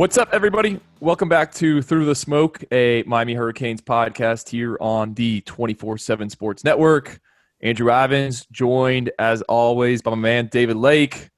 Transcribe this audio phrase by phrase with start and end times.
[0.00, 0.80] What's up, everybody?
[1.00, 6.30] Welcome back to Through the Smoke, a Miami Hurricanes podcast here on the 24 7
[6.30, 7.20] Sports Network.
[7.60, 11.28] Andrew Ivins, joined as always by my man David Lake.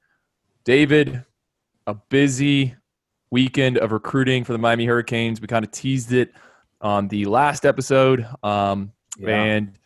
[0.63, 1.25] David,
[1.87, 2.73] a busy
[3.31, 5.41] weekend of recruiting for the Miami Hurricanes.
[5.41, 6.31] We kind of teased it
[6.79, 9.43] on the last episode, um, yeah.
[9.43, 9.77] and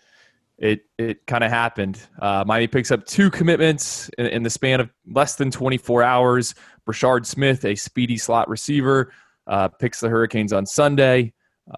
[0.59, 1.99] it it kind of happened.
[2.21, 6.53] Uh, Miami picks up two commitments in, in, the span of less than 24 hours.
[6.87, 9.11] Brashard Smith, a speedy slot receiver,
[9.45, 11.33] uh, picks the Hurricanes on Sunday.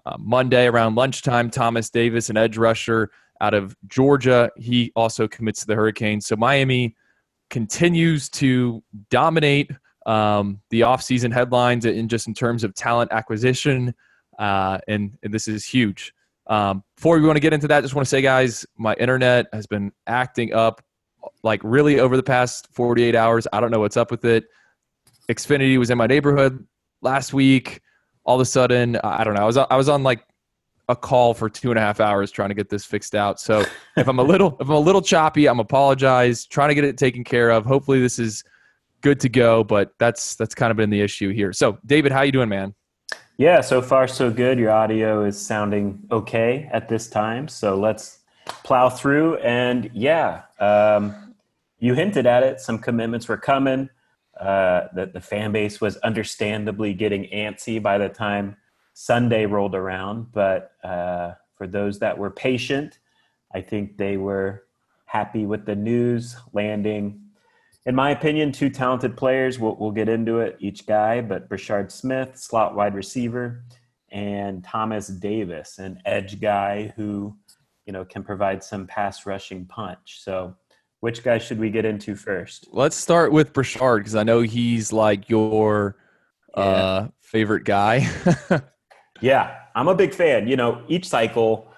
[0.06, 3.10] Uh, Monday around lunchtime, Thomas Davis, an edge rusher
[3.40, 6.26] out of Georgia, he also commits to the Hurricanes.
[6.26, 6.94] So Miami
[7.48, 9.70] continues to dominate
[10.06, 13.94] um, the offseason headlines in just in terms of talent acquisition,
[14.38, 16.14] uh, and, and this is huge.
[16.46, 19.46] Um, before we want to get into that, just want to say, guys, my internet
[19.52, 20.82] has been acting up
[21.42, 23.46] like really over the past 48 hours.
[23.52, 24.44] I don't know what's up with it.
[25.30, 26.66] Xfinity was in my neighborhood
[27.00, 27.80] last week.
[28.24, 29.42] All of a sudden, I don't know.
[29.42, 30.24] I was I was on like
[30.88, 33.40] a call for two and a half hours trying to get this fixed out.
[33.40, 33.64] So
[33.96, 36.44] if I'm a little if I'm a little choppy, I'm apologize.
[36.44, 37.64] Trying to get it taken care of.
[37.64, 38.44] Hopefully this is
[39.00, 39.64] good to go.
[39.64, 41.52] But that's that's kind of been the issue here.
[41.52, 42.74] So David, how you doing, man?
[43.38, 44.58] Yeah, so far so good.
[44.58, 47.48] Your audio is sounding okay at this time.
[47.48, 48.18] So let's
[48.64, 49.38] plow through.
[49.38, 51.34] And yeah, um,
[51.78, 52.60] you hinted at it.
[52.60, 53.88] Some commitments were coming.
[54.40, 58.56] Uh, that the fan base was understandably getting antsy by the time
[58.94, 60.32] Sunday rolled around.
[60.32, 62.98] But uh, for those that were patient,
[63.54, 64.64] I think they were
[65.04, 67.20] happy with the news landing
[67.86, 69.58] in my opinion, two talented players.
[69.58, 73.64] We'll, we'll get into it, each guy, but Brashard Smith, slot wide receiver,
[74.10, 77.34] and Thomas Davis, an edge guy who,
[77.86, 80.20] you know, can provide some pass rushing punch.
[80.22, 80.54] So,
[81.00, 82.68] which guy should we get into first?
[82.72, 85.96] Let's start with Brashard because I know he's like your
[86.56, 86.62] yeah.
[86.62, 88.08] uh, favorite guy.
[89.20, 90.48] yeah, I'm a big fan.
[90.48, 91.72] You know, each cycle,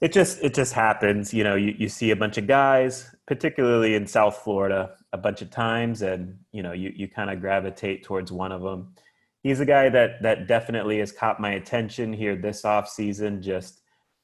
[0.00, 1.32] it just it just happens.
[1.32, 5.40] You know, you, you see a bunch of guys, particularly in South Florida, a bunch
[5.42, 8.92] of times and you know you, you kind of gravitate towards one of them
[9.44, 13.80] he's a guy that that definitely has caught my attention here this off season just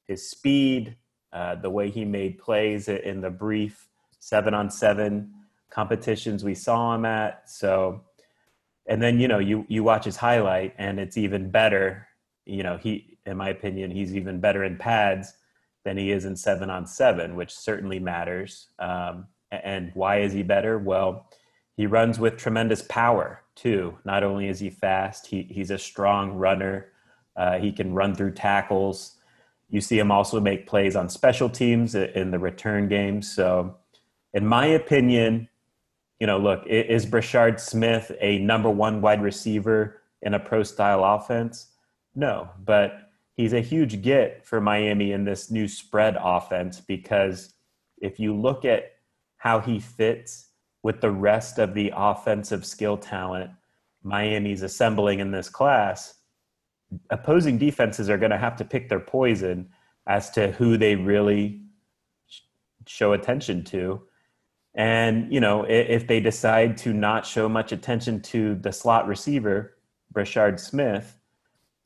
[0.08, 0.96] his speed
[1.32, 3.86] uh, the way he made plays in the brief
[4.20, 5.32] seven on seven
[5.70, 8.00] competitions we saw him at so
[8.86, 12.06] and then you know you you watch his highlight and it's even better
[12.46, 15.34] you know he in my opinion he's even better in pads
[15.84, 20.42] than he is in seven on seven which certainly matters um, and why is he
[20.42, 20.78] better?
[20.78, 21.26] Well,
[21.76, 23.98] he runs with tremendous power too.
[24.04, 26.88] Not only is he fast, he, he's a strong runner.
[27.36, 29.16] Uh, he can run through tackles.
[29.68, 33.22] You see him also make plays on special teams in the return game.
[33.22, 33.76] So,
[34.32, 35.48] in my opinion,
[36.18, 41.02] you know, look, is Brashard Smith a number one wide receiver in a pro style
[41.04, 41.68] offense?
[42.14, 47.54] No, but he's a huge get for Miami in this new spread offense because
[47.98, 48.92] if you look at
[49.38, 50.48] how he fits
[50.82, 53.50] with the rest of the offensive skill talent
[54.02, 56.14] Miami's assembling in this class,
[57.10, 59.68] opposing defenses are going to have to pick their poison
[60.06, 61.62] as to who they really
[62.86, 64.00] show attention to.
[64.74, 69.76] And, you know, if they decide to not show much attention to the slot receiver,
[70.14, 71.16] Brashard Smith,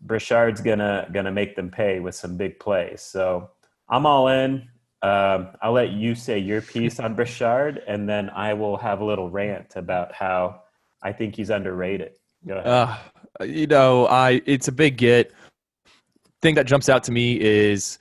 [0.06, 3.00] Brashard's gonna gonna make them pay with some big plays.
[3.00, 3.50] So
[3.89, 4.69] I'm all in.
[5.03, 9.05] Um, I'll let you say your piece on Brashard, and then I will have a
[9.05, 10.62] little rant about how
[11.03, 12.19] I think he's underrated.
[12.47, 12.67] Go ahead.
[12.67, 15.33] Uh, you know, I it's a big get.
[16.43, 17.99] Thing that jumps out to me is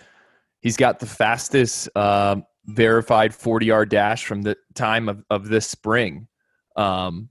[0.62, 5.68] he's got the fastest uh, verified 40 yard dash from the time of, of this
[5.68, 6.28] spring
[6.76, 7.30] um,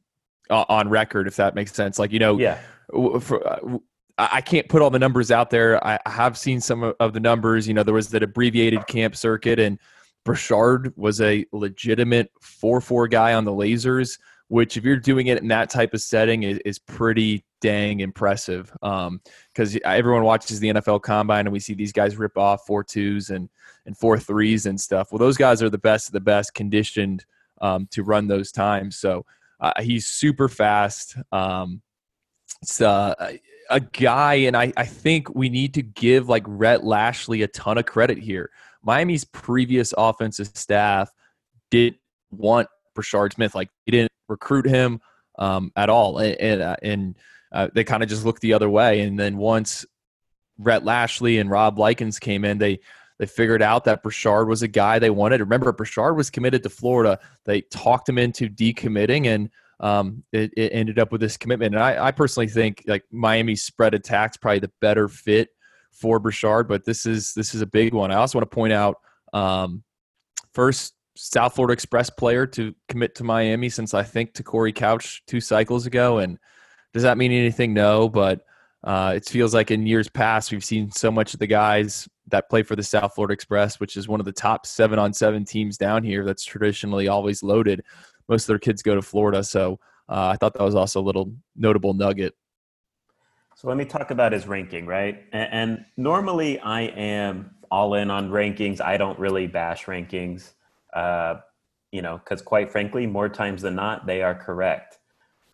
[0.50, 1.99] on record, if that makes sense.
[1.99, 2.58] Like, you know, yeah.
[3.20, 3.79] For, uh,
[4.19, 5.84] I can't put all the numbers out there.
[5.84, 7.67] I have seen some of the numbers.
[7.67, 9.79] You know, there was that abbreviated camp circuit, and
[10.26, 14.19] Brashard was a legitimate 4 4 guy on the lasers,
[14.49, 18.70] which, if you're doing it in that type of setting, is, is pretty dang impressive.
[18.75, 22.85] Because um, everyone watches the NFL combine and we see these guys rip off four
[22.85, 23.49] twos and,
[23.87, 25.11] and 4 3s and stuff.
[25.11, 27.25] Well, those guys are the best of the best conditioned
[27.62, 28.97] um, to run those times.
[28.97, 29.25] So
[29.61, 31.17] uh, he's super fast.
[31.32, 31.81] Um,
[32.61, 33.14] it's, uh,
[33.70, 37.79] a guy, and I, I think we need to give like Rhett Lashlee a ton
[37.79, 38.50] of credit here.
[38.82, 41.11] Miami's previous offensive staff
[41.70, 41.97] didn't
[42.31, 43.55] want Brashard Smith.
[43.55, 45.00] Like they didn't recruit him
[45.38, 47.17] um, at all, and and, uh, and
[47.53, 49.01] uh, they kind of just looked the other way.
[49.01, 49.85] And then once
[50.59, 52.81] Rhett Lashlee and Rob Likens came in, they
[53.19, 55.41] they figured out that Brashard was a guy they wanted.
[55.41, 57.21] Remember, Brashard was committed to Florida.
[57.45, 61.75] They talked him into decommitting, and um, it, it, ended up with this commitment.
[61.75, 65.51] And I, I, personally think like Miami's spread attack's probably the better fit
[65.93, 68.11] for Brashard, but this is this is a big one.
[68.11, 68.97] I also want to point out
[69.33, 69.83] um,
[70.53, 75.23] first South Florida Express player to commit to Miami since I think to Corey Couch
[75.27, 76.19] two cycles ago.
[76.19, 76.39] And
[76.93, 77.73] does that mean anything?
[77.75, 78.44] No, but
[78.85, 82.49] uh, it feels like in years past we've seen so much of the guys that
[82.49, 85.44] play for the South Florida Express, which is one of the top seven on seven
[85.44, 86.25] teams down here.
[86.25, 87.83] That's traditionally always loaded.
[88.29, 89.79] Most of their kids go to Florida, so
[90.09, 92.35] uh, I thought that was also a little notable nugget.
[93.55, 95.23] So let me talk about his ranking, right?
[95.33, 98.81] And, and normally I am all in on rankings.
[98.81, 100.53] I don't really bash rankings,
[100.93, 101.37] uh,
[101.93, 104.99] you know, because quite frankly, more times than not, they are correct.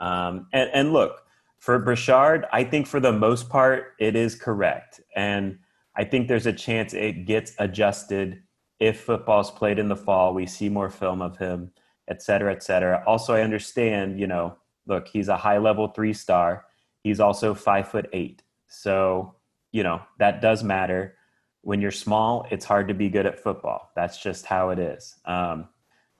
[0.00, 1.22] Um, and, and look,
[1.58, 5.00] for Brashard, I think for the most part, it is correct.
[5.16, 5.58] And
[5.96, 8.42] I think there's a chance it gets adjusted
[8.78, 10.34] if football's played in the fall.
[10.34, 11.72] We see more film of him,
[12.06, 13.02] et cetera, et cetera.
[13.06, 14.56] Also, I understand, you know,
[14.86, 16.64] look, he's a high level three star.
[17.02, 18.42] He's also five foot eight.
[18.68, 19.34] So,
[19.72, 21.16] you know, that does matter.
[21.62, 23.90] When you're small, it's hard to be good at football.
[23.96, 25.16] That's just how it is.
[25.24, 25.68] Um,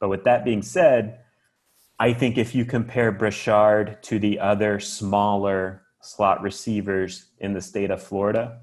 [0.00, 1.20] but with that being said,
[2.00, 7.90] I think if you compare Brashard to the other smaller slot receivers in the state
[7.90, 8.60] of Florida,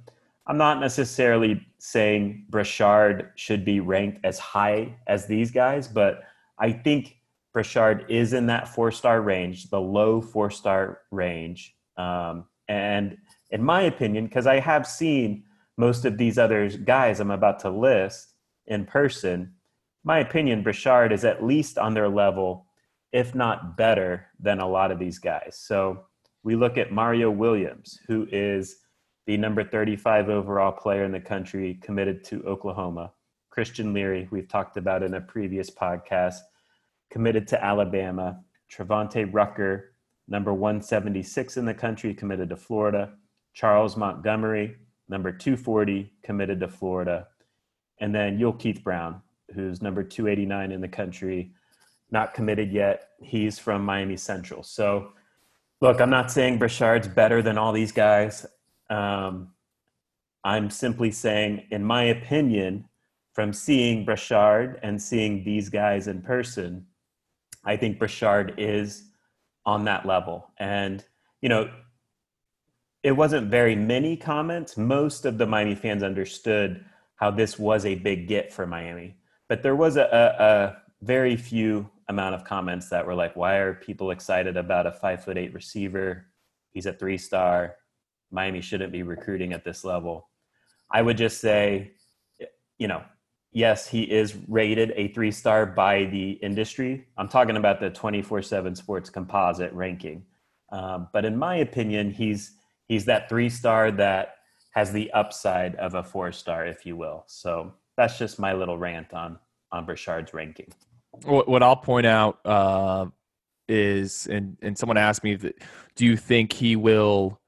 [0.47, 6.23] I'm not necessarily saying Brashard should be ranked as high as these guys, but
[6.59, 7.17] I think
[7.53, 11.75] Brashard is in that four star range, the low four star range.
[11.97, 13.17] Um, and
[13.51, 15.43] in my opinion, because I have seen
[15.77, 18.35] most of these other guys I'm about to list
[18.67, 19.53] in person,
[20.03, 22.65] my opinion, Brashard is at least on their level
[23.15, 25.57] if not better than a lot of these guys.
[25.57, 26.03] So
[26.43, 28.75] we look at Mario Williams, who is
[29.25, 33.13] the number 35 overall player in the country, committed to Oklahoma.
[33.49, 36.39] Christian Leary, we've talked about in a previous podcast,
[37.09, 38.41] committed to Alabama.
[38.69, 39.93] Travante Rucker,
[40.27, 43.13] number 176 in the country, committed to Florida.
[43.53, 44.75] Charles Montgomery,
[45.07, 47.27] number 240, committed to Florida.
[48.01, 49.21] And then Yulkeith Brown,
[49.53, 51.53] who's number 289 in the country,
[52.11, 53.09] not committed yet.
[53.21, 54.63] He's from Miami Central.
[54.63, 55.11] So,
[55.81, 58.45] look, I'm not saying Brashard's better than all these guys.
[58.89, 59.49] Um,
[60.43, 62.85] I'm simply saying, in my opinion,
[63.33, 66.85] from seeing Brashard and seeing these guys in person,
[67.65, 69.09] I think Brashard is
[69.65, 70.51] on that level.
[70.57, 71.03] And,
[71.41, 71.69] you know,
[73.03, 74.77] it wasn't very many comments.
[74.77, 76.85] Most of the Miami fans understood
[77.15, 79.15] how this was a big get for Miami.
[79.47, 83.55] But there was a, a, a very few amount of comments that were like, why
[83.55, 86.25] are people excited about a five foot eight receiver?
[86.71, 87.75] He's a three star.
[88.31, 90.29] Miami shouldn't be recruiting at this level.
[90.91, 91.93] I would just say,
[92.77, 93.03] you know,
[93.51, 97.07] yes, he is rated a three star by the industry.
[97.17, 100.25] I'm talking about the 24 7 sports composite ranking.
[100.71, 102.53] Um, but in my opinion, he's
[102.87, 104.35] he's that three star that
[104.71, 107.23] has the upside of a four star, if you will.
[107.27, 109.39] So that's just my little rant on
[109.71, 110.71] on Brashard's ranking.
[111.23, 113.05] What, what I'll point out uh,
[113.67, 115.55] is, and and someone asked me, that,
[115.95, 117.39] do you think he will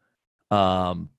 [0.52, 1.10] um,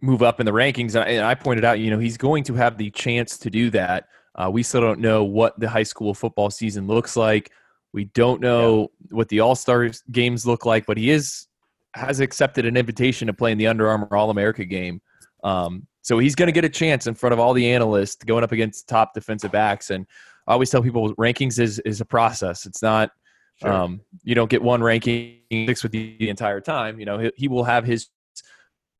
[0.00, 0.94] move up in the rankings?
[0.94, 4.08] And I pointed out, you know, he's going to have the chance to do that.
[4.34, 7.50] Uh, we still don't know what the high school football season looks like.
[7.92, 9.16] We don't know yeah.
[9.16, 11.46] what the All Star games look like, but he is
[11.94, 15.00] has accepted an invitation to play in the Under Armour All America game.
[15.44, 18.42] Um, so he's going to get a chance in front of all the analysts going
[18.42, 19.90] up against top defensive backs.
[19.90, 20.06] And
[20.46, 22.66] I always tell people rankings is is a process.
[22.66, 23.10] It's not
[23.56, 23.72] sure.
[23.72, 26.98] um, you don't get one ranking six with you the entire time.
[26.98, 28.08] You know he, he will have his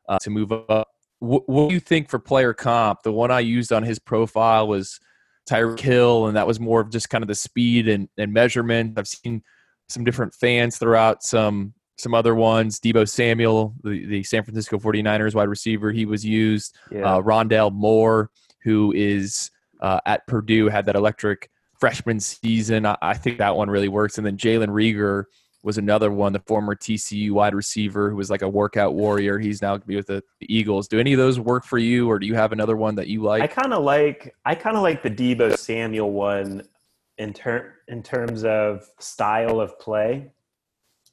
[0.09, 0.89] uh, to move up.
[1.21, 3.03] What, what, do you think for player comp?
[3.03, 5.01] The one I used on his profile was
[5.49, 8.99] Tyreek Hill, and that was more of just kind of the speed and, and measurement.
[8.99, 9.43] I've seen
[9.89, 12.81] some different fans throughout some some other ones.
[12.81, 16.77] Deebo Samuel, the, the San Francisco 49ers wide receiver, he was used.
[16.91, 17.17] Yeah.
[17.17, 18.31] Uh, Rondale Moore,
[18.65, 22.87] who is uh, at Purdue had that electric freshman season.
[22.87, 24.19] I, I think that one really works.
[24.19, 25.25] And then Jalen Reagor
[25.65, 29.39] was another one, the former TCU wide receiver who was like a workout warrior.
[29.39, 30.89] He's now going to be with the, the, Eagles.
[30.89, 33.23] Do any of those work for you, or do you have another one that you
[33.23, 33.43] like?
[33.43, 36.69] I kind of like I kind of like the Deebo Samuel one
[37.17, 40.33] in ter- in terms of style of play.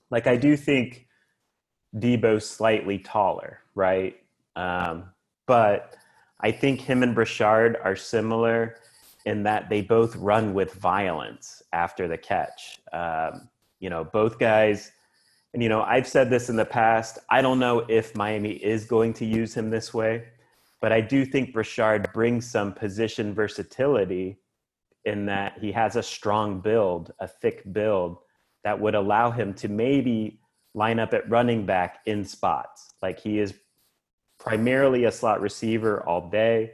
[0.10, 1.08] Like I do think
[1.96, 4.18] Deebo's slightly taller, right?
[4.58, 5.06] Um,
[5.48, 5.96] but
[6.44, 8.76] I think him and Brashard are similar
[9.26, 12.80] in that they both run with violence after the catch.
[12.92, 14.92] Um, you know, both guys,
[15.54, 17.20] and you know, I've said this in the past.
[17.30, 20.26] I don't know if Miami is going to use him this way,
[20.80, 24.40] but I do think Brashard brings some position versatility
[25.06, 28.18] in that he has a strong build, a thick build,
[28.64, 30.40] that would allow him to maybe
[30.74, 32.94] line up at running back in spots.
[33.02, 33.54] Like he is
[34.42, 36.72] primarily a slot receiver all day.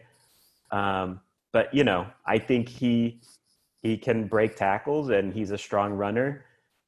[0.71, 1.19] Um,
[1.51, 3.19] but you know, I think he
[3.81, 6.45] he can break tackles and he's a strong runner.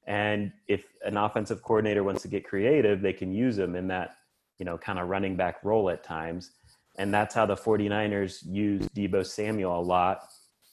[0.08, 4.16] And if an offensive coordinator wants to get creative, they can use him in that,
[4.58, 6.52] you know, kind of running back role at times.
[6.98, 10.24] And that's how the 49ers used Deebo Samuel a lot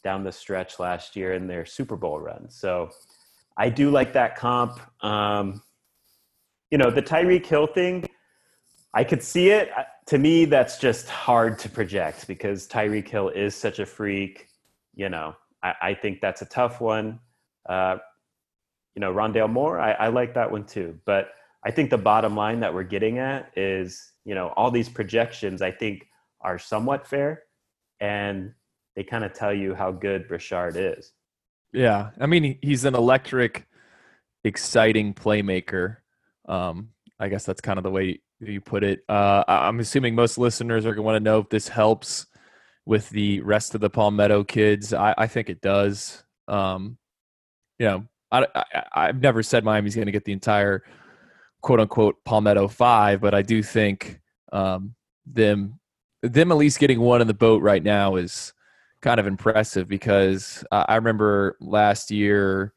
[0.03, 2.49] down the stretch last year in their Super Bowl run.
[2.49, 2.91] So
[3.57, 4.81] I do like that comp.
[5.05, 5.63] Um,
[6.71, 8.09] you know, the Tyreek Hill thing,
[8.95, 9.69] I could see it.
[10.09, 14.49] To me, that's just hard to project because Tyreek Hill is such a freak.
[14.95, 17.21] You know, I, I think that's a tough one.
[17.69, 17.97] Uh,
[18.95, 20.99] you know, Rondale Moore, I, I like that one too.
[21.05, 21.31] But
[21.65, 25.61] I think the bottom line that we're getting at is, you know, all these projections
[25.61, 26.07] I think
[26.41, 27.43] are somewhat fair
[28.01, 28.53] and
[28.95, 31.13] they kind of tell you how good Brashard is.
[31.73, 32.11] Yeah.
[32.21, 33.67] I mean, he's an electric,
[34.45, 35.99] exciting playmaker.
[36.49, 39.00] Um, I guess that's kind of the way you put it.
[39.09, 42.26] Uh, I'm assuming most listeners are going to want to know if this helps
[42.85, 44.93] with the rest of the Palmetto kids.
[44.93, 46.23] I, I think it does.
[46.49, 46.99] Um,
[47.78, 48.47] you know, I,
[48.93, 50.85] I, have never said Miami's going to get the entire
[51.62, 54.21] quote unquote Palmetto five, but I do think
[54.52, 54.95] um,
[55.26, 55.78] them
[56.23, 58.52] them at least getting one in the boat right now is
[59.00, 62.73] kind of impressive because uh, I remember last year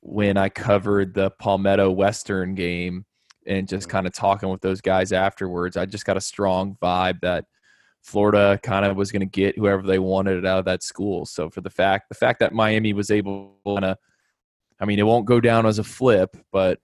[0.00, 3.04] when I covered the Palmetto Western game
[3.46, 7.20] and just kind of talking with those guys afterwards, I just got a strong vibe
[7.20, 7.46] that
[8.02, 11.24] Florida kind of was going to get whoever they wanted out of that school.
[11.24, 13.96] So for the fact the fact that Miami was able to,
[14.80, 16.80] I mean, it won't go down as a flip, but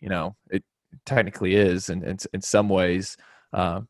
[0.00, 0.64] you know, it
[1.04, 3.16] technically is, and in, in, some ways,
[3.52, 3.80] uh,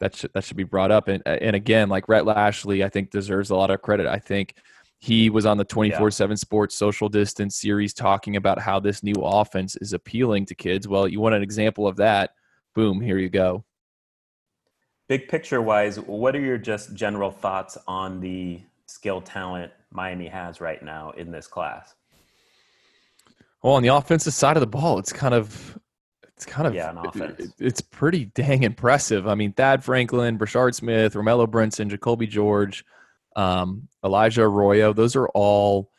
[0.00, 1.08] that should that should be brought up.
[1.08, 4.06] And and again, like Rhett Lashlee, I think deserves a lot of credit.
[4.06, 4.54] I think
[5.04, 9.14] he was on the 24 7 sports social distance series talking about how this new
[9.16, 10.88] offense is appealing to kids.
[10.88, 12.30] Well, you want an example of that?
[12.74, 13.64] Boom, here you go
[15.08, 20.60] big picture wise, what are your just general thoughts on the skill talent Miami has
[20.60, 21.94] right now in this class?
[23.62, 25.78] Well, on the offensive side of the ball, it's kind of
[26.36, 27.40] it's kind of yeah, an offense.
[27.40, 29.26] It, it's pretty dang impressive.
[29.26, 32.84] I mean, Thad Franklin, Brashard Smith, Romello Brinson, Jacoby George,
[33.36, 34.92] um, Elijah Arroyo.
[34.92, 35.90] Those are all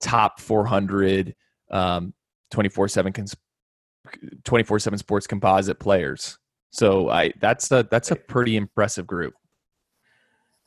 [0.00, 1.34] top 400
[1.70, 2.14] um,
[2.50, 3.12] 24 7
[4.44, 6.38] 24 7 sports composite players.
[6.70, 9.34] So I that's a that's a pretty impressive group.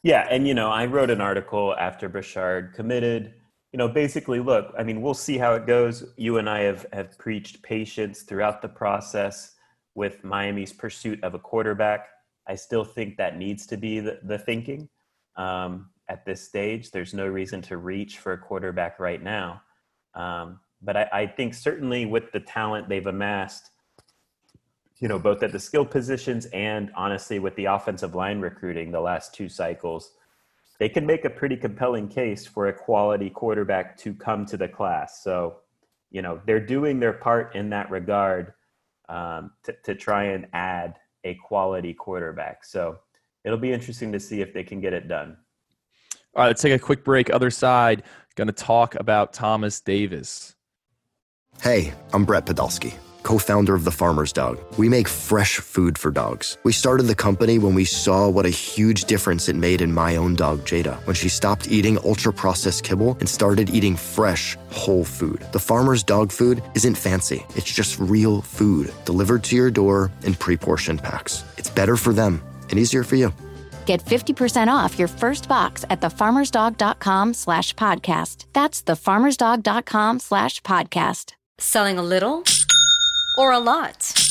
[0.03, 3.33] Yeah, and you know, I wrote an article after Brashard committed.
[3.71, 6.03] You know, basically, look, I mean, we'll see how it goes.
[6.17, 9.53] You and I have have preached patience throughout the process
[9.93, 12.07] with Miami's pursuit of a quarterback.
[12.47, 14.89] I still think that needs to be the, the thinking
[15.35, 16.91] um, at this stage.
[16.91, 19.61] There's no reason to reach for a quarterback right now.
[20.13, 23.69] Um, but I, I think certainly with the talent they've amassed,
[24.99, 28.99] you know, both at the skill positions and honestly with the offensive line recruiting the
[28.99, 30.11] last two cycles,
[30.79, 34.67] they can make a pretty compelling case for a quality quarterback to come to the
[34.67, 35.23] class.
[35.23, 35.57] So,
[36.09, 38.53] you know, they're doing their part in that regard
[39.07, 42.65] um, to, to try and add a quality quarterback.
[42.65, 42.97] So
[43.45, 45.37] it'll be interesting to see if they can get it done.
[46.33, 47.29] All right, let's take a quick break.
[47.29, 48.03] Other side,
[48.35, 50.55] going to talk about Thomas Davis.
[51.61, 54.59] Hey, I'm Brett Podolsky co founder of The Farmer's Dog.
[54.77, 56.57] We make fresh food for dogs.
[56.63, 60.15] We started the company when we saw what a huge difference it made in my
[60.15, 65.03] own dog, Jada, when she stopped eating ultra processed kibble and started eating fresh, whole
[65.03, 65.45] food.
[65.51, 70.33] The Farmer's Dog food isn't fancy, it's just real food delivered to your door in
[70.35, 71.43] pre portioned packs.
[71.57, 73.31] It's better for them and easier for you.
[73.85, 78.45] Get 50% off your first box at thefarmersdog.com slash podcast.
[78.53, 81.33] That's thefarmersdog.com slash podcast.
[81.59, 82.43] Selling a little
[83.37, 84.30] or a lot?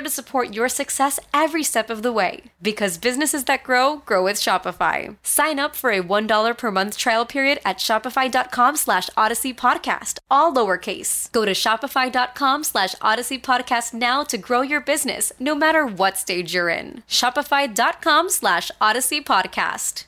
[0.00, 2.44] to support your success every step of the way.
[2.62, 5.16] Because businesses that grow, grow with Shopify.
[5.22, 10.52] Sign up for a $1 per month trial period at shopify.com slash odyssey podcast, all
[10.54, 11.30] lowercase.
[11.32, 16.54] Go to shopify.com slash odyssey podcast now to grow your business, no matter what stage
[16.54, 17.02] you're in.
[17.08, 20.04] Shopify.com slash odyssey podcast.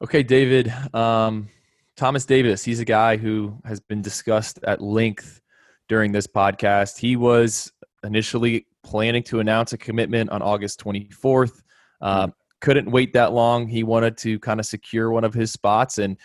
[0.00, 0.72] Okay, David.
[0.94, 1.48] Um,
[1.96, 5.40] Thomas Davis, he's a guy who has been discussed at length
[5.88, 6.98] during this podcast.
[6.98, 7.72] He was
[8.04, 11.62] initially planning to announce a commitment on August 24th.
[12.00, 13.66] Um, couldn't wait that long.
[13.66, 16.16] He wanted to kind of secure one of his spots, and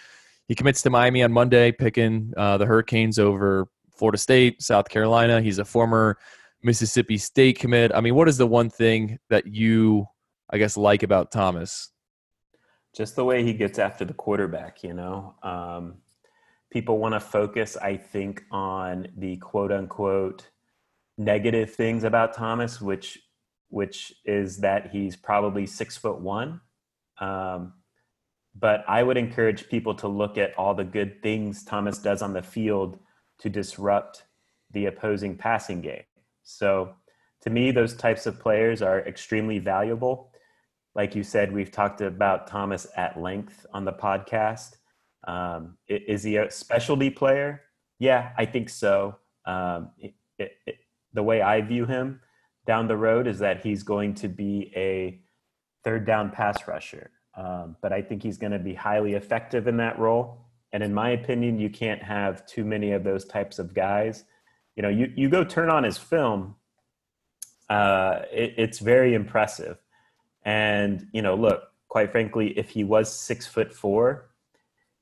[0.48, 5.42] he commits to Miami on Monday, picking uh, the Hurricanes over Florida State, South Carolina.
[5.42, 6.18] He's a former
[6.64, 7.92] Mississippi State commit.
[7.94, 10.06] I mean, what is the one thing that you,
[10.50, 11.94] I guess, like about Thomas?
[12.94, 15.36] just the way he gets after the quarterback, you know.
[15.42, 15.96] Um,
[16.74, 20.50] people want to focus, I think, on the quote unquote
[21.18, 23.20] negative things about Thomas, which
[23.70, 26.62] which is that he's probably six foot one.
[27.20, 27.74] Um,
[28.56, 32.34] but I would encourage people to look at all the good things Thomas does on
[32.34, 33.00] the field
[33.40, 34.26] to disrupt
[34.72, 36.04] the opposing passing game.
[36.44, 36.96] So,
[37.42, 40.34] to me, those types of players are extremely valuable
[40.96, 44.78] like you said, we've talked about Thomas at length on the podcast.
[45.26, 47.62] Um, is he a specialty player?
[48.00, 49.18] Yeah, I think so.
[49.46, 50.76] Um, it, it, it,
[51.14, 52.20] the way I view him
[52.66, 55.22] down the road is that he's going to be a
[55.84, 57.12] third down pass rusher.
[57.36, 60.46] Um, but I think he's going to be highly effective in that role.
[60.72, 64.24] And in my opinion, you can't have too many of those types of guys.
[64.76, 66.56] You know, you, you go turn on his film,
[67.70, 69.78] uh, it's very impressive
[70.46, 74.30] and, you know, look, quite frankly, if he was six foot four,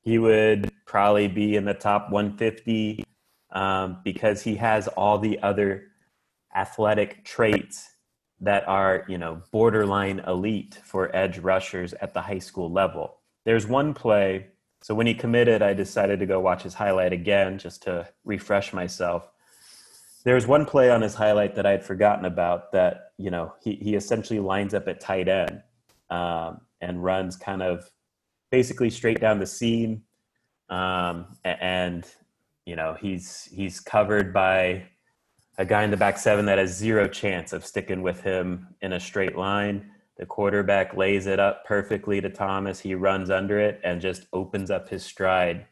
[0.01, 3.03] he would probably be in the top 150
[3.51, 5.87] um, because he has all the other
[6.55, 7.89] athletic traits
[8.39, 13.17] that are, you know, borderline elite for edge rushers at the high school level.
[13.45, 14.47] There's one play.
[14.81, 18.73] So when he committed, I decided to go watch his highlight again just to refresh
[18.73, 19.29] myself.
[20.23, 23.75] There's one play on his highlight that I had forgotten about that you know, he,
[23.75, 25.61] he essentially lines up at tight end
[26.09, 27.89] um, and runs kind of
[28.51, 30.03] basically straight down the seam.
[30.69, 32.05] Um, and,
[32.65, 34.83] you know, he's, he's covered by
[35.57, 38.93] a guy in the back seven that has zero chance of sticking with him in
[38.93, 39.89] a straight line.
[40.17, 42.79] The quarterback lays it up perfectly to Thomas.
[42.79, 45.65] He runs under it and just opens up his stride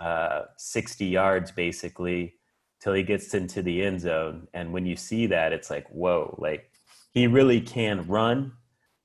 [0.00, 2.34] uh, 60 yards basically
[2.80, 4.48] till he gets into the end zone.
[4.54, 6.70] And when you see that, it's like, whoa, like
[7.12, 8.52] he really can run.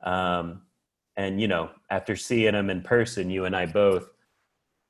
[0.03, 0.61] Um,
[1.17, 4.09] and you know, after seeing him in person, you and I both,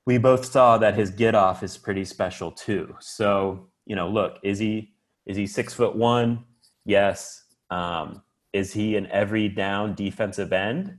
[0.05, 2.95] we both saw that his get off is pretty special too.
[2.99, 4.93] So you know, look, is he
[5.25, 6.45] is he six foot one?
[6.85, 7.43] Yes.
[7.69, 8.21] Um,
[8.53, 10.97] is he an every down defensive end?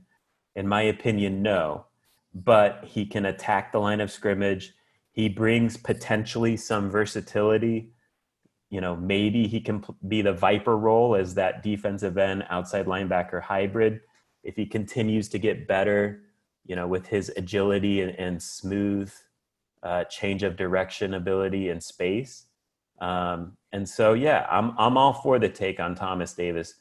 [0.55, 1.85] In my opinion, no.
[2.33, 4.73] But he can attack the line of scrimmage.
[5.11, 7.91] He brings potentially some versatility
[8.69, 13.41] you know, maybe he can be the Viper role as that defensive end outside linebacker
[13.41, 14.01] hybrid.
[14.47, 16.23] If he continues to get better,
[16.65, 19.11] you know, with his agility and, and smooth
[19.83, 22.45] uh, change of direction ability and space.
[22.99, 26.75] Um, and so, yeah, I'm, I'm all for the take on Thomas Davis.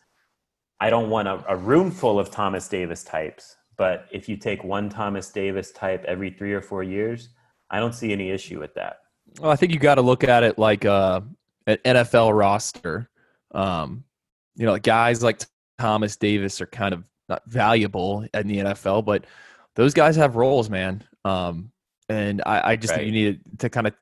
[0.81, 4.65] I don't want a, a room full of Thomas Davis types, but if you take
[4.65, 7.31] one Thomas Davis type every three or four years,
[7.69, 9.01] I don't see any issue with that.
[9.41, 11.21] Well, I think you got to look at it like uh,
[11.67, 13.11] an NFL roster.
[13.53, 14.05] Um,
[14.55, 15.43] you know, guys like
[15.79, 19.25] Thomas Davis are kind of not valuable in the NFL, but
[19.75, 21.03] those guys have roles, man.
[21.25, 21.71] Um,
[22.09, 22.99] and I, I just right.
[22.99, 23.95] think you need to kind of,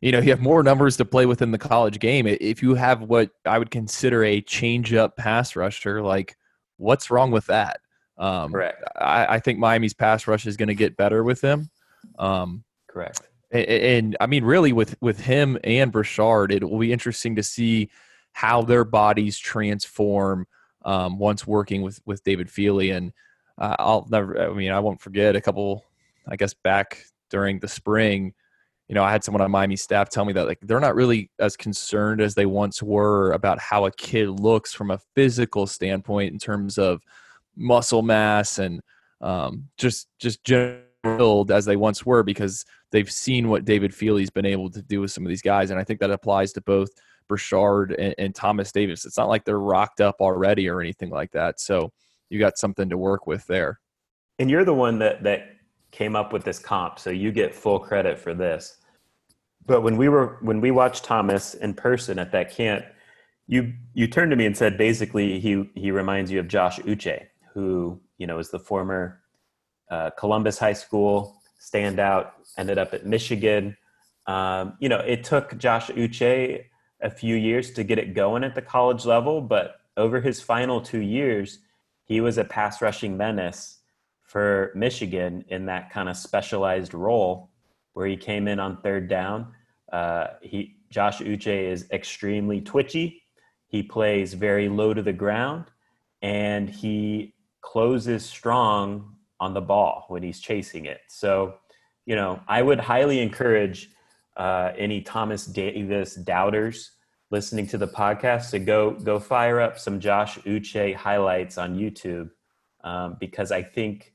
[0.00, 2.26] you know, you have more numbers to play within the college game.
[2.26, 6.36] If you have what I would consider a change up pass rusher, like
[6.76, 7.80] what's wrong with that?
[8.18, 8.82] Um, Correct.
[8.96, 11.70] I, I think Miami's pass rush is going to get better with him.
[12.18, 13.20] Um, Correct.
[13.52, 17.42] And, and, I mean, really, with with him and Brashard, it will be interesting to
[17.42, 17.90] see
[18.32, 20.46] how their bodies transform
[20.84, 22.96] um, once working with with David Feeley.
[22.96, 23.12] And
[23.58, 25.84] uh, I'll never, I mean, I won't forget a couple,
[26.28, 28.34] I guess, back during the spring,
[28.92, 31.30] you know, I had someone on Miami staff tell me that like they're not really
[31.38, 36.30] as concerned as they once were about how a kid looks from a physical standpoint
[36.30, 37.00] in terms of
[37.56, 38.82] muscle mass and
[39.22, 40.40] um, just just
[41.02, 45.00] build as they once were because they've seen what David Feeley's been able to do
[45.00, 46.90] with some of these guys, and I think that applies to both
[47.28, 49.04] Brashard and, and Thomas Davis.
[49.04, 51.60] It's not like they're rocked up already or anything like that.
[51.60, 51.92] So
[52.30, 53.80] you got something to work with there.
[54.38, 55.56] And you're the one that that
[55.90, 58.78] came up with this comp, so you get full credit for this.
[59.66, 62.84] But when we were when we watched Thomas in person at that camp,
[63.46, 67.26] you you turned to me and said basically he he reminds you of Josh Uche,
[67.52, 69.20] who you know is the former
[69.90, 73.76] uh, Columbus High School standout, ended up at Michigan.
[74.26, 76.64] Um, you know, it took Josh Uche
[77.02, 80.80] a few years to get it going at the college level, but over his final
[80.80, 81.58] two years,
[82.04, 83.78] he was a pass rushing menace
[84.22, 87.50] for Michigan in that kind of specialized role
[87.92, 89.52] where he came in on third down.
[89.92, 93.22] Uh, he Josh Uche is extremely twitchy.
[93.66, 95.66] He plays very low to the ground,
[96.20, 101.00] and he closes strong on the ball when he's chasing it.
[101.08, 101.54] So,
[102.04, 103.90] you know, I would highly encourage
[104.36, 106.92] uh, any Thomas Davis doubters
[107.30, 112.30] listening to the podcast to go go fire up some Josh Uche highlights on YouTube
[112.84, 114.12] um, because I think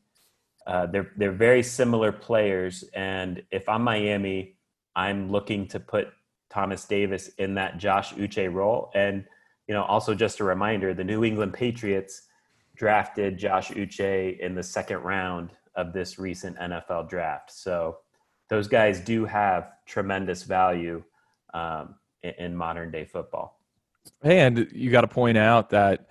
[0.66, 4.58] uh, they're they're very similar players, and if I'm Miami,
[4.96, 6.10] I'm looking to put
[6.50, 8.92] Thomas Davis in that Josh Uche role.
[8.94, 9.26] And
[9.68, 12.24] you know, also just a reminder, the New England Patriots
[12.76, 17.52] drafted Josh Uche in the second round of this recent NFL draft.
[17.52, 17.98] So
[18.50, 21.04] those guys do have tremendous value
[21.54, 23.60] um, in, in modern day football.
[24.22, 26.08] And you got to point out that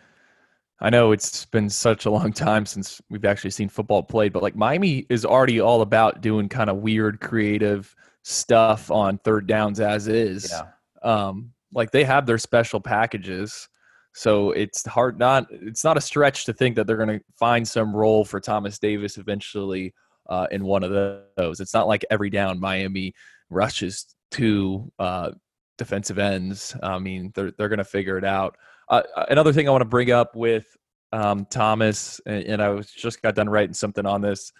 [0.80, 4.42] I know it's been such a long time since we've actually seen football played, but
[4.42, 9.80] like Miami is already all about doing kind of weird, creative stuff on third downs
[9.80, 10.52] as is.
[10.52, 10.68] Yeah.
[11.02, 13.68] Um, like they have their special packages.
[14.12, 17.68] So it's hard not it's not a stretch to think that they're going to find
[17.68, 19.92] some role for Thomas Davis eventually
[20.28, 20.90] uh, in one of
[21.36, 21.60] those.
[21.60, 23.14] It's not like every down Miami
[23.50, 25.30] rushes to uh,
[25.78, 26.76] defensive ends.
[26.82, 28.56] I mean, they're they're going to figure it out.
[28.88, 30.64] Uh, another thing I want to bring up with
[31.12, 34.52] um, Thomas, and, and, I was just got done writing something on this.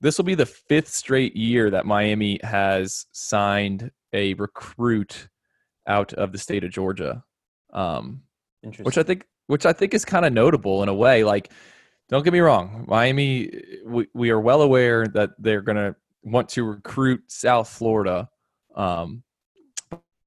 [0.00, 5.28] This will be the fifth straight year that Miami has signed a recruit
[5.86, 7.22] out of the state of Georgia,
[7.72, 8.22] um,
[8.82, 11.24] which I think which I think is kind of notable in a way.
[11.24, 11.52] Like,
[12.08, 13.50] don't get me wrong, Miami,
[13.86, 18.28] we, we are well aware that they're going to want to recruit South Florida.
[18.74, 19.22] Um,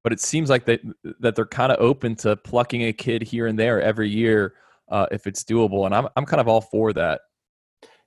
[0.04, 0.80] but it seems like they,
[1.20, 4.54] that they're kind of open to plucking a kid here and there every year
[4.90, 5.86] uh, if it's doable.
[5.86, 7.22] And I'm, I'm kind of all for that.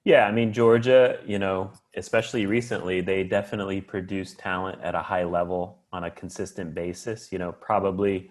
[0.04, 5.24] Yeah, I mean, Georgia, you know, especially recently, they definitely produce talent at a high
[5.24, 8.30] level on a consistent basis, you know, probably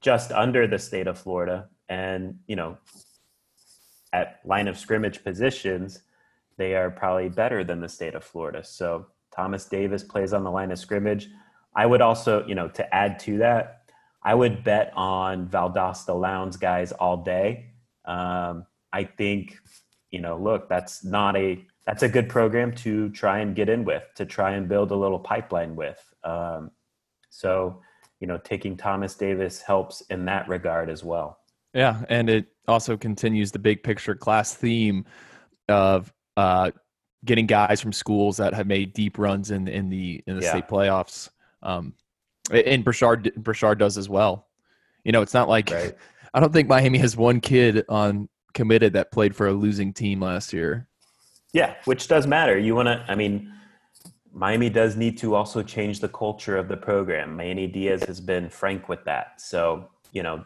[0.00, 1.68] just under the state of Florida.
[1.88, 2.78] And, you know,
[4.12, 6.02] at line of scrimmage positions,
[6.56, 8.64] they are probably better than the state of Florida.
[8.64, 11.28] So Thomas Davis plays on the line of scrimmage.
[11.74, 13.82] I would also, you know, to add to that,
[14.22, 17.66] I would bet on Valdosta Lowndes guys all day.
[18.04, 19.58] Um, I think,
[20.10, 23.84] you know, look, that's not a that's a good program to try and get in
[23.84, 25.98] with, to try and build a little pipeline with.
[26.22, 26.70] Um,
[27.30, 27.80] so,
[28.20, 31.37] you know, taking Thomas Davis helps in that regard as well.
[31.74, 35.04] Yeah, and it also continues the big picture class theme
[35.68, 36.70] of uh,
[37.24, 40.50] getting guys from schools that have made deep runs in in the in the yeah.
[40.50, 41.28] state playoffs.
[41.62, 41.94] Um,
[42.50, 44.46] and Brashard Brashard does as well.
[45.04, 45.94] You know, it's not like right.
[46.34, 50.20] I don't think Miami has one kid on committed that played for a losing team
[50.20, 50.88] last year.
[51.52, 52.58] Yeah, which does matter.
[52.58, 53.52] You want to, I mean,
[54.32, 57.36] Miami does need to also change the culture of the program.
[57.36, 59.40] Manny Diaz has been frank with that.
[59.40, 60.44] So, you know,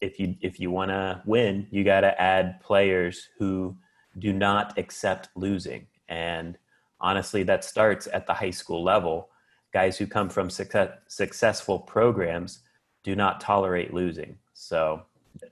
[0.00, 3.76] if you if you want to win, you got to add players who
[4.18, 5.86] do not accept losing.
[6.08, 6.58] And
[7.00, 9.28] honestly, that starts at the high school level
[9.72, 12.60] guys who come from success, successful programs
[13.02, 14.36] do not tolerate losing.
[14.54, 15.02] So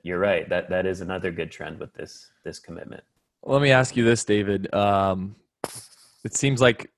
[0.02, 0.48] you're right.
[0.48, 3.02] That that is another good trend with this this commitment.
[3.42, 4.72] Let me ask you this, David.
[4.74, 5.34] Um,
[6.24, 6.90] it seems like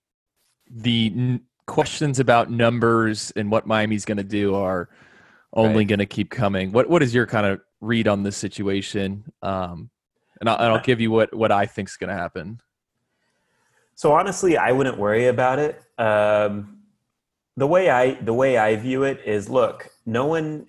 [0.68, 4.88] the n- questions about numbers and what Miami's going to do are
[5.52, 5.88] only right.
[5.88, 6.72] going to keep coming.
[6.72, 9.24] What what is your kind of read on this situation?
[9.42, 9.90] Um,
[10.40, 12.60] and I'll, and I'll give you what what I think is going to happen.
[13.94, 15.82] So honestly, I wouldn't worry about it.
[15.98, 16.78] Um,
[17.56, 20.66] the way I the way I view it is look, no one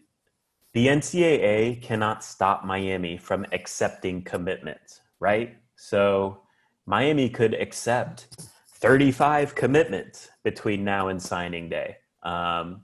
[0.73, 5.55] the NCAA cannot stop Miami from accepting commitments, right?
[5.75, 6.41] So
[6.85, 11.97] Miami could accept 35 commitments between now and signing day.
[12.23, 12.81] Um,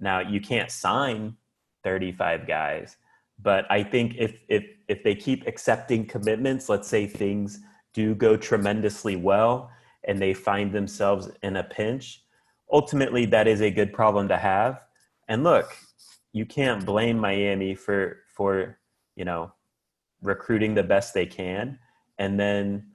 [0.00, 1.36] now you can't sign
[1.82, 2.96] 35 guys,
[3.40, 7.60] but I think if if if they keep accepting commitments, let's say things
[7.92, 9.70] do go tremendously well
[10.04, 12.22] and they find themselves in a pinch,
[12.70, 14.82] ultimately that is a good problem to have.
[15.28, 15.76] And look,
[16.32, 18.78] you can't blame Miami for for,
[19.16, 19.52] you know,
[20.22, 21.78] recruiting the best they can
[22.18, 22.86] and then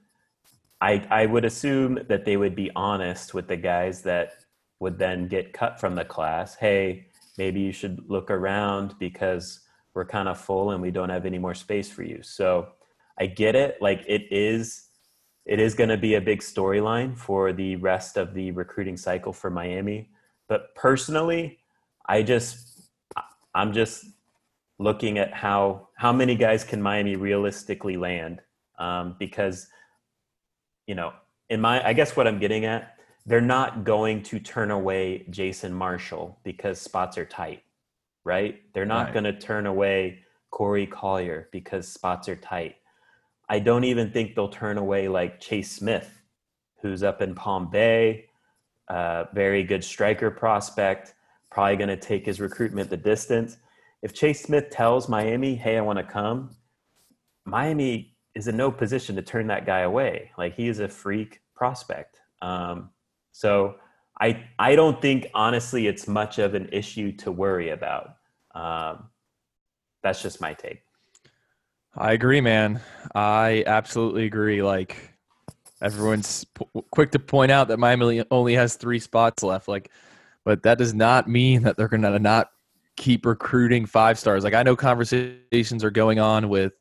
[0.80, 4.39] I I would assume that they would be honest with the guys that
[4.80, 6.56] would then get cut from the class.
[6.56, 7.06] Hey,
[7.38, 9.60] maybe you should look around because
[9.94, 12.22] we're kind of full and we don't have any more space for you.
[12.22, 12.68] So
[13.18, 13.76] I get it.
[13.80, 14.86] Like it is
[15.46, 19.32] it is going to be a big storyline for the rest of the recruiting cycle
[19.32, 20.10] for Miami.
[20.48, 21.58] But personally,
[22.06, 22.88] I just
[23.54, 24.04] I'm just
[24.78, 28.40] looking at how how many guys can Miami realistically land
[28.78, 29.68] um, because
[30.86, 31.12] you know
[31.48, 35.72] in my I guess what I'm getting at they're not going to turn away Jason
[35.72, 37.62] Marshall because spots are tight,
[38.24, 38.60] right?
[38.72, 39.14] They're not right.
[39.14, 42.76] going to turn away Corey Collier because spots are tight.
[43.48, 46.22] I don't even think they'll turn away like Chase Smith,
[46.80, 48.26] who's up in Palm Bay,
[48.88, 51.14] uh, very good striker prospect,
[51.50, 53.56] probably going to take his recruitment the distance.
[54.02, 56.56] If Chase Smith tells Miami, hey, I want to come,
[57.44, 60.30] Miami is in no position to turn that guy away.
[60.38, 62.20] Like he is a freak prospect.
[62.40, 62.90] Um,
[63.32, 63.76] so
[64.20, 68.16] I I don't think honestly it's much of an issue to worry about.
[68.54, 69.08] Um,
[70.02, 70.82] that's just my take.
[71.96, 72.80] I agree, man.
[73.14, 74.62] I absolutely agree.
[74.62, 75.14] Like
[75.82, 79.66] everyone's p- quick to point out that Miami only has three spots left.
[79.68, 79.90] Like,
[80.44, 82.50] but that does not mean that they're going to not
[82.96, 84.44] keep recruiting five stars.
[84.44, 86.74] Like I know conversations are going on with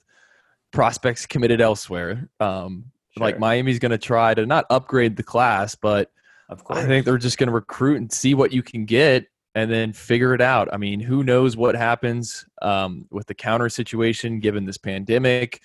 [0.71, 2.29] prospects committed elsewhere.
[2.39, 2.85] Um,
[3.17, 3.25] sure.
[3.25, 6.11] Like Miami's going to try to not upgrade the class, but
[6.49, 6.79] of course.
[6.79, 9.93] I think they're just going to recruit and see what you can get and then
[9.93, 10.69] figure it out.
[10.71, 15.61] I mean, who knows what happens um, with the counter situation given this pandemic?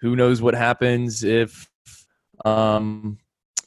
[0.00, 1.68] Who knows what happens if,
[2.44, 3.18] um,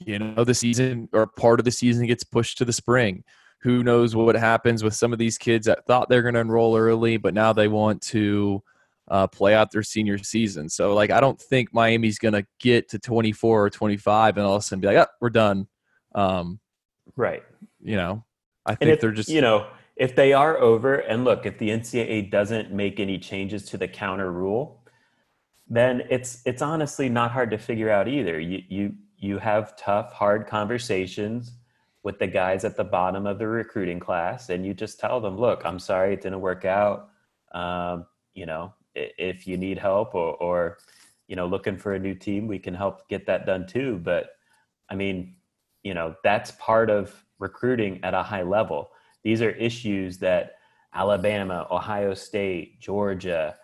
[0.06, 3.24] you know, the season or part of the season gets pushed to the spring?
[3.62, 6.78] Who knows what happens with some of these kids that thought they're going to enroll
[6.78, 8.62] early, but now they want to
[9.10, 10.70] uh, play out their senior season.
[10.70, 14.56] So, like, I don't think Miami's going to get to 24 or 25 and all
[14.56, 15.68] of a sudden be like, oh, we're done.
[16.18, 16.60] Um,
[17.16, 17.44] right.
[17.82, 18.24] You know,
[18.66, 21.70] I think if, they're just you know if they are over and look if the
[21.70, 24.84] NCAA doesn't make any changes to the counter rule,
[25.70, 28.40] then it's it's honestly not hard to figure out either.
[28.40, 31.54] You you you have tough, hard conversations
[32.04, 35.38] with the guys at the bottom of the recruiting class, and you just tell them,
[35.38, 37.10] "Look, I'm sorry it didn't work out.
[37.52, 40.78] Um, you know, if you need help or, or
[41.28, 44.32] you know looking for a new team, we can help get that done too." But
[44.90, 45.37] I mean,
[45.88, 48.92] you know that's part of recruiting at a high level
[49.24, 50.56] these are issues that
[50.94, 53.56] alabama ohio state georgia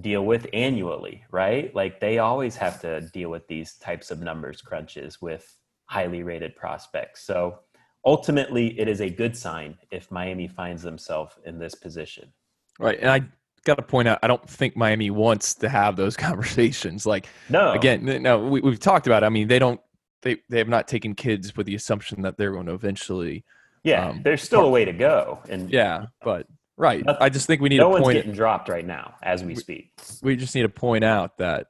[0.00, 4.60] deal with annually right like they always have to deal with these types of numbers
[4.60, 5.54] crunches with
[5.84, 7.60] highly rated prospects so
[8.04, 12.32] ultimately it is a good sign if miami finds themselves in this position
[12.80, 13.20] right and i
[13.64, 17.04] got to point out, I don't think Miami wants to have those conversations.
[17.04, 19.22] Like, no, again, no, we, have talked about.
[19.22, 19.26] It.
[19.26, 19.80] I mean, they don't
[20.22, 23.44] they they have not taken kids with the assumption that they're going to eventually.
[23.82, 27.04] Yeah, um, there's still a way to go, and yeah, but right.
[27.04, 27.78] Nothing, I just think we need.
[27.78, 29.92] No to one's getting dropped right now as we, we speak.
[30.22, 31.68] We just need to point out that,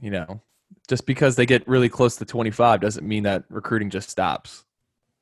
[0.00, 0.42] you know,
[0.88, 4.64] just because they get really close to 25 doesn't mean that recruiting just stops.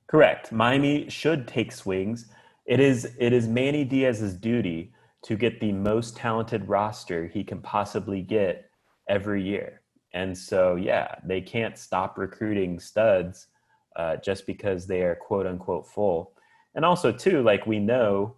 [0.07, 0.53] Correct.
[0.53, 2.27] Miami should take swings.
[2.64, 4.92] It is it is Manny Diaz's duty
[5.25, 8.71] to get the most talented roster he can possibly get
[9.09, 9.83] every year.
[10.16, 13.48] And so, yeah, they can't stop recruiting studs
[13.96, 16.33] uh, just because they are quote unquote full.
[16.74, 18.35] And also, too, like we know,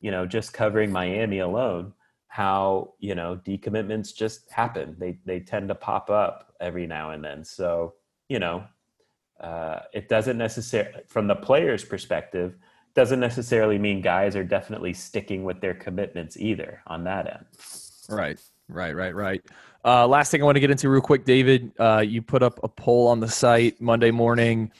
[0.00, 1.92] you know, just covering Miami alone,
[2.28, 4.96] how you know decommitments just happen.
[4.98, 7.44] They they tend to pop up every now and then.
[7.44, 7.94] So
[8.30, 8.64] you know,
[9.38, 12.56] uh, it doesn't necessarily, from the player's perspective,
[12.94, 17.44] doesn't necessarily mean guys are definitely sticking with their commitments either on that end.
[18.08, 19.42] Right, right, right, right.
[19.84, 21.72] Uh, last thing I want to get into real quick, David.
[21.78, 24.72] Uh, you put up a poll on the site Monday morning.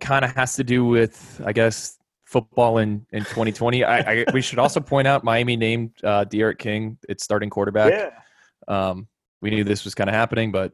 [0.00, 3.84] Kind of has to do with, I guess, football in, in 2020.
[3.84, 7.92] I, I, we should also point out Miami named uh, D'Eriq King its starting quarterback.
[7.92, 8.10] Yeah.
[8.68, 9.06] Um,
[9.40, 10.72] we knew this was kind of happening, but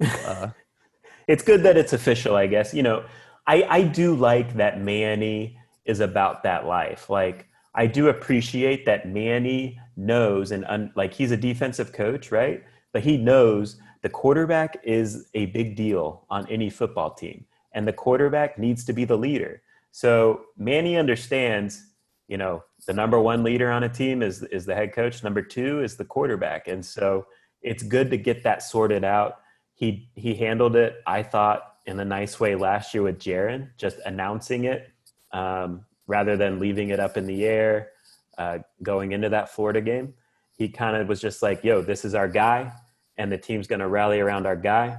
[0.00, 0.48] uh,
[1.28, 2.36] it's good that it's official.
[2.36, 3.04] I guess you know.
[3.44, 7.10] I I do like that Manny is about that life.
[7.10, 12.62] Like I do appreciate that Manny knows and un, like he's a defensive coach, right?
[12.92, 17.46] But he knows the quarterback is a big deal on any football team.
[17.74, 19.62] and the quarterback needs to be the leader.
[19.90, 21.86] So Manny understands,
[22.28, 25.22] you know, the number one leader on a team is is the head coach.
[25.22, 27.26] Number two is the quarterback, and so
[27.62, 29.40] it's good to get that sorted out.
[29.74, 33.98] He he handled it, I thought, in a nice way last year with Jarren, just
[34.04, 34.90] announcing it
[35.32, 37.90] um, rather than leaving it up in the air
[38.38, 40.14] uh, going into that Florida game.
[40.56, 42.72] He kind of was just like, "Yo, this is our guy,
[43.16, 44.98] and the team's going to rally around our guy."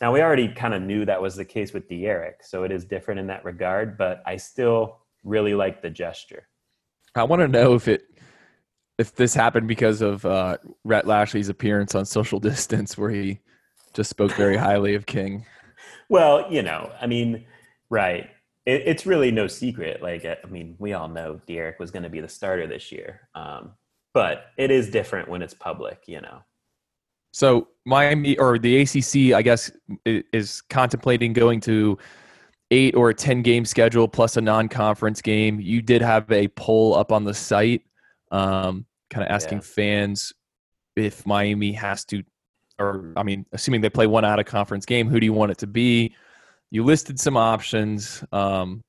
[0.00, 2.84] Now we already kind of knew that was the case with D'Eriq, so it is
[2.84, 3.96] different in that regard.
[3.96, 6.48] But I still really like the gesture.
[7.14, 8.04] I want to know if it
[8.98, 13.40] if this happened because of uh, Rhett Lashlee's appearance on Social Distance, where he
[13.92, 15.46] just spoke very highly of King.
[16.08, 17.44] Well, you know, I mean,
[17.90, 18.28] right.
[18.66, 20.02] It, it's really no secret.
[20.02, 23.28] Like, I mean, we all know D'Eriq was going to be the starter this year.
[23.34, 23.72] Um,
[24.14, 26.42] but it is different when it's public, you know.
[27.32, 29.70] So Miami or the ACC, I guess,
[30.04, 31.98] is contemplating going to
[32.70, 35.58] eight or a 10 game schedule plus a non conference game.
[35.60, 37.82] You did have a poll up on the site,
[38.30, 39.64] um, kind of asking yeah.
[39.64, 40.32] fans
[40.94, 42.22] if Miami has to,
[42.78, 45.52] or I mean, assuming they play one out of conference game, who do you want
[45.52, 46.14] it to be?
[46.72, 48.24] You listed some options.
[48.32, 48.80] Um,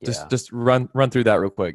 [0.00, 0.06] yeah.
[0.06, 1.74] Just just run run through that real quick.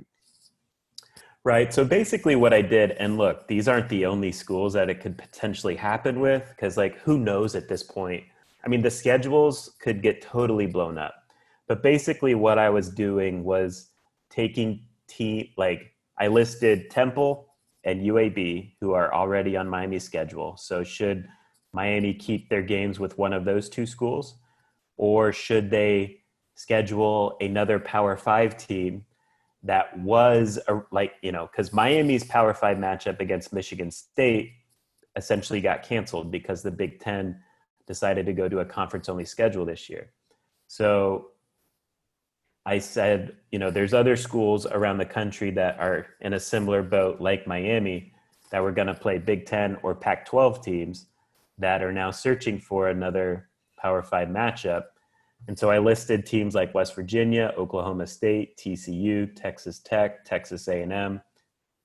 [1.44, 1.74] Right.
[1.74, 5.18] So basically, what I did, and look, these aren't the only schools that it could
[5.18, 8.24] potentially happen with, because like, who knows at this point?
[8.66, 11.16] I mean, the schedules could get totally blown up.
[11.68, 13.90] But basically, what I was doing was
[14.30, 17.50] taking team like I listed Temple
[17.84, 20.56] and UAB, who are already on Miami's schedule.
[20.56, 21.28] So should
[21.74, 24.36] Miami keep their games with one of those two schools,
[24.98, 26.20] or should they
[26.56, 29.06] schedule another Power Five team
[29.64, 34.54] that was a, like you know because Miami's Power Five matchup against Michigan State
[35.16, 37.40] essentially got canceled because the Big Ten
[37.88, 40.12] decided to go to a conference only schedule this year.
[40.68, 41.30] So
[42.66, 46.84] I said, you know, there's other schools around the country that are in a similar
[46.84, 48.12] boat like Miami
[48.52, 51.06] that were going to play Big 10 or Pac 12 teams
[51.58, 54.84] that are now searching for another Power 5 matchup.
[55.48, 61.22] And so I listed teams like West Virginia, Oklahoma State, TCU, Texas Tech, Texas A&M.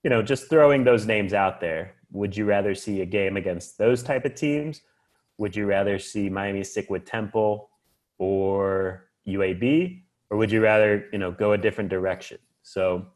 [0.03, 1.95] You know, just throwing those names out there.
[2.11, 4.81] Would you rather see a game against those type of teams?
[5.39, 7.71] Would you rather see Miami stick with Temple
[8.19, 10.03] or UAB?
[10.33, 13.07] or would you rather you know go a different direction so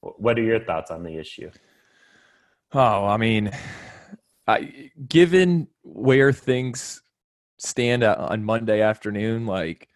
[0.00, 1.50] what are your thoughts on the issue
[2.72, 3.50] oh i mean
[4.46, 7.00] I, given where things
[7.58, 9.88] stand on monday afternoon like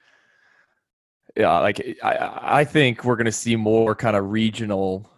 [1.37, 5.11] yeah like i i think we're going to see more kind of regional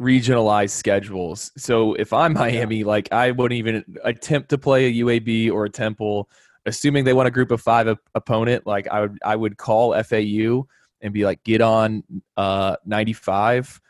[0.00, 2.86] regionalized schedules so if i'm miami yeah.
[2.86, 6.28] like i wouldn't even attempt to play a uab or a temple
[6.66, 9.94] assuming they want a group of five op- opponent like i would i would call
[10.02, 10.66] fau
[11.00, 12.02] and be like, get on
[12.36, 13.80] uh, 95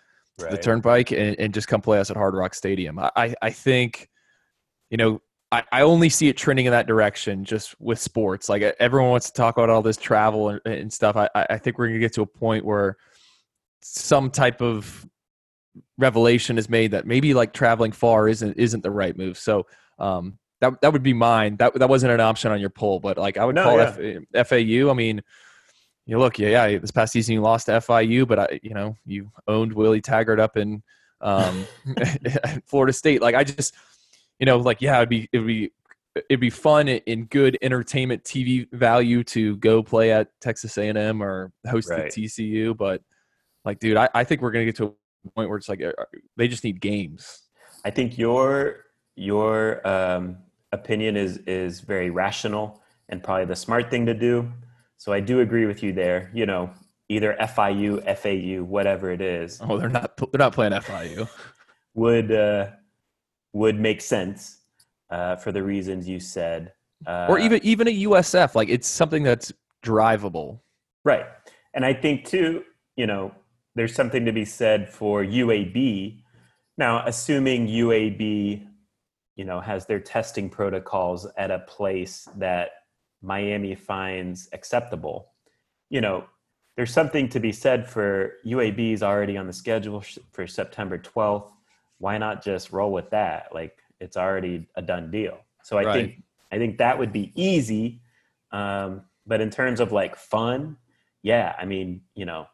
[0.40, 0.51] right.
[0.51, 2.99] the turnpike and, and, just come play us at Hard Rock Stadium.
[2.99, 4.09] I, I think,
[4.90, 5.21] you know,
[5.53, 8.49] I, I only see it trending in that direction just with sports.
[8.49, 11.17] Like everyone wants to talk about all this travel and, and stuff.
[11.17, 12.97] I, I think we're going to get to a point where
[13.81, 15.07] some type of
[15.99, 19.39] revelation is made that maybe like traveling far isn't isn't the right move.
[19.39, 19.67] So
[19.99, 21.57] um, that that would be mine.
[21.57, 24.19] That that wasn't an option on your poll, but like I would no, call yeah.
[24.35, 24.91] F, FAU.
[24.91, 25.23] I mean,
[26.07, 26.79] you look, yeah, yeah.
[26.79, 30.41] This past season you lost to FIU, but I, you know, you owned Willie Taggart
[30.41, 30.83] up in
[31.21, 31.67] um,
[32.67, 33.21] Florida State.
[33.21, 33.75] Like I just,
[34.38, 35.70] you know, like yeah, it'd be it'd be
[36.31, 41.53] it'd be fun and good entertainment TV value to go play at Texas A&M or
[41.68, 42.11] host right.
[42.11, 42.77] the TCU.
[42.77, 43.03] But
[43.64, 44.94] like, dude, I, I think we're gonna get to
[45.27, 45.92] a point where it's like uh,
[46.37, 47.42] they just need games.
[47.85, 48.85] I think your
[49.16, 50.38] your um,
[50.72, 54.51] opinion is is very rational and probably the smart thing to do.
[54.99, 56.31] So I do agree with you there.
[56.35, 56.70] You know,
[57.09, 59.61] either FIU, FAU, whatever it is.
[59.61, 61.29] Oh, they're not they're not playing FIU.
[61.94, 62.70] would uh,
[63.57, 64.59] would make sense
[65.11, 66.73] uh, for the reasons you said.
[67.07, 69.53] Uh, or even even a USF, like it's something that's
[69.85, 70.61] drivable.
[71.05, 71.27] Right,
[71.75, 72.64] and I think too,
[72.97, 73.33] you know,
[73.75, 76.23] there's something to be said for UAB.
[76.79, 78.67] Now, assuming UAB,
[79.37, 82.71] you know, has their testing protocols at a place that
[83.23, 85.33] Miami finds acceptable.
[85.90, 86.25] You know,
[86.77, 90.02] there's something to be said for UAB is already on the schedule
[90.33, 91.50] for September 12th.
[91.99, 93.49] Why not just roll with that?
[93.53, 95.38] Like it's already a done deal.
[95.63, 95.94] So I right.
[95.94, 96.23] think
[96.53, 98.01] I think that would be easy.
[98.53, 100.77] Um, but in terms of like fun,
[101.23, 102.47] yeah, I mean, you know,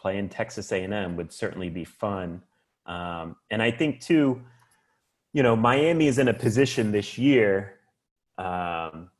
[0.00, 2.42] playing Texas A&M would certainly be fun.
[2.86, 4.40] Um, and I think too,
[5.32, 7.80] you know, Miami is in a position this year
[8.38, 9.10] um,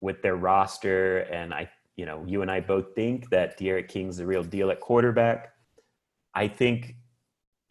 [0.00, 4.16] with their roster and I you know, you and I both think that D'Eriq King's
[4.16, 5.52] the real deal at quarterback.
[6.34, 6.96] I think,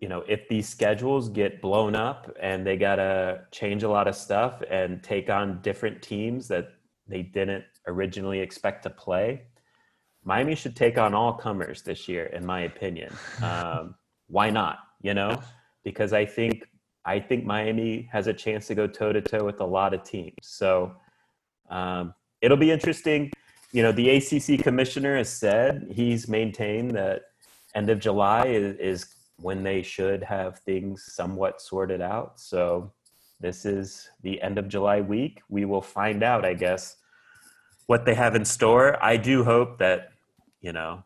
[0.01, 4.07] you know, if these schedules get blown up and they got to change a lot
[4.07, 6.69] of stuff and take on different teams that
[7.07, 9.43] they didn't originally expect to play,
[10.23, 13.13] Miami should take on all comers this year, in my opinion.
[13.43, 13.95] Um,
[14.27, 14.79] why not?
[15.01, 15.41] You know,
[15.83, 16.63] because I think
[17.03, 20.03] I think Miami has a chance to go toe to toe with a lot of
[20.03, 20.35] teams.
[20.41, 20.93] So
[21.69, 23.31] um, it'll be interesting.
[23.71, 27.23] You know, the ACC commissioner has said he's maintained that
[27.75, 32.39] end of July is, is when they should have things somewhat sorted out.
[32.39, 32.91] So
[33.39, 35.41] this is the end of July week.
[35.49, 36.97] We will find out, I guess,
[37.87, 39.03] what they have in store.
[39.03, 40.11] I do hope that
[40.61, 41.03] you know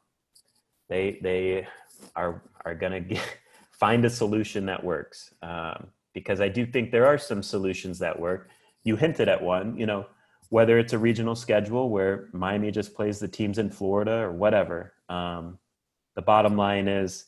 [0.90, 1.68] they they
[2.16, 3.24] are are gonna get,
[3.72, 8.20] find a solution that works um, because I do think there are some solutions that
[8.20, 8.50] work.
[8.84, 10.06] You hinted at one, you know,
[10.50, 14.94] whether it's a regional schedule where Miami just plays the teams in Florida or whatever.
[15.10, 15.58] Um,
[16.16, 17.26] the bottom line is,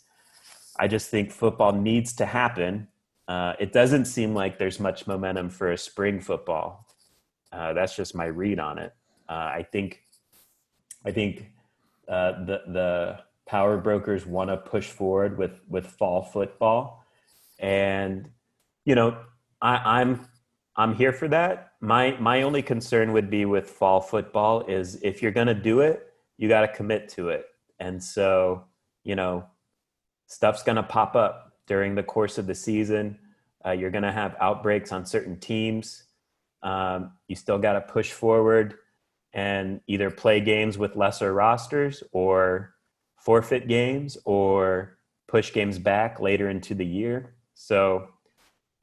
[0.79, 2.87] I just think football needs to happen.
[3.27, 6.87] Uh, it doesn't seem like there's much momentum for a spring football.
[7.51, 8.93] Uh, that's just my read on it.
[9.29, 10.03] Uh, I think,
[11.05, 11.51] I think
[12.07, 17.03] uh, the the power brokers want to push forward with with fall football,
[17.59, 18.29] and
[18.85, 19.17] you know
[19.61, 20.27] I, I'm
[20.75, 21.73] I'm here for that.
[21.81, 25.81] My my only concern would be with fall football is if you're going to do
[25.81, 27.45] it, you got to commit to it,
[27.79, 28.63] and so
[29.03, 29.45] you know
[30.27, 33.17] stuff's going to pop up during the course of the season.
[33.65, 36.03] Uh, you're going to have outbreaks on certain teams.
[36.63, 38.75] Um, you still got to push forward
[39.33, 42.75] and either play games with lesser rosters or
[43.17, 44.97] forfeit games or
[45.27, 47.35] push games back later into the year.
[47.53, 48.07] So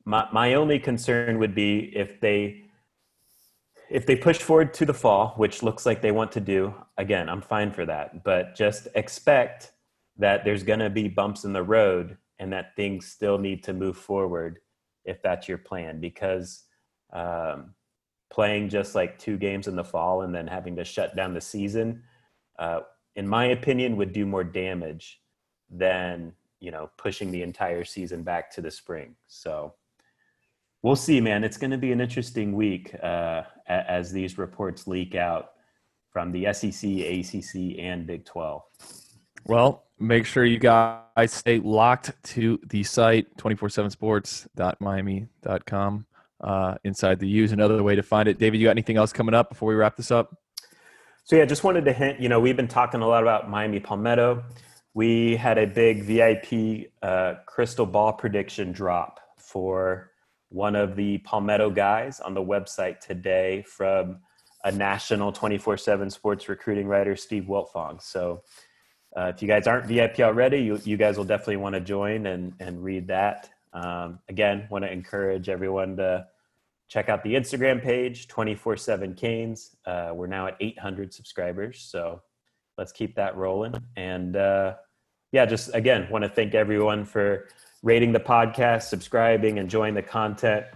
[0.05, 2.62] my my only concern would be if they
[3.90, 7.28] if they push forward to the fall, which looks like they want to do, again,
[7.28, 8.24] I'm fine for that.
[8.24, 9.72] But just expect
[10.17, 13.73] that there's going to be bumps in the road and that things still need to
[13.73, 14.59] move forward
[15.05, 16.65] if that's your plan because
[17.12, 17.75] um,
[18.31, 21.41] playing just like two games in the fall and then having to shut down the
[21.41, 22.03] season,
[22.59, 22.81] uh,
[23.17, 25.21] in my opinion, would do more damage
[25.71, 29.15] than you know pushing the entire season back to the spring.
[29.27, 29.75] So
[30.83, 31.45] we'll see, man.
[31.45, 35.53] It's going to be an interesting week uh, as these reports leak out
[36.11, 38.62] from the SEC, ACC, and Big Twelve.
[39.47, 46.07] Well, make sure you guys stay locked to the site 247sports.miami.com
[46.40, 47.52] uh, inside the use.
[47.52, 48.38] Another way to find it.
[48.38, 50.36] David, you got anything else coming up before we wrap this up?
[51.24, 52.20] So yeah, just wanted to hint.
[52.20, 54.44] You know, we've been talking a lot about Miami Palmetto.
[54.92, 60.11] We had a big VIP uh, crystal ball prediction drop for
[60.50, 64.18] one of the Palmetto guys on the website today from
[64.64, 68.02] a national 24/7 sports recruiting writer, Steve Wiltfong.
[68.02, 68.42] So.
[69.17, 72.27] Uh, if you guys aren't VIP already, you, you guys will definitely want to join
[72.27, 73.51] and, and read that.
[73.73, 76.27] Um, again, want to encourage everyone to
[76.89, 79.77] check out the Instagram page, 24 7 Canes.
[79.87, 81.81] Uh, we're now at 800 subscribers.
[81.81, 82.23] So
[82.77, 83.75] let's keep that rolling.
[83.97, 84.75] And uh,
[85.33, 87.49] yeah, just again, want to thank everyone for
[87.83, 90.67] rating the podcast, subscribing, enjoying the content.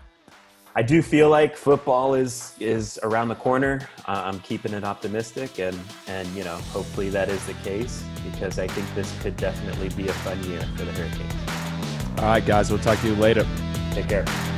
[0.79, 3.81] I do feel like football is is around the corner.
[4.07, 5.77] Uh, I'm keeping it optimistic, and
[6.07, 10.07] and you know, hopefully that is the case because I think this could definitely be
[10.07, 12.21] a fun year for the Hurricanes.
[12.21, 12.71] All right, guys.
[12.71, 13.45] We'll talk to you later.
[13.91, 14.58] Take care.